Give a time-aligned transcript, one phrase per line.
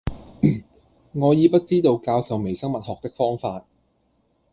[1.11, 3.63] 我已不知道教授微生物學的方法，